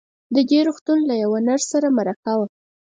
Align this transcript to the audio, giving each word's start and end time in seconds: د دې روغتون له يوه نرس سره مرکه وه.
د 0.35 0.37
دې 0.49 0.59
روغتون 0.67 0.99
له 1.09 1.15
يوه 1.23 1.39
نرس 1.47 1.65
سره 1.73 1.87
مرکه 1.97 2.33
وه. 2.39 2.47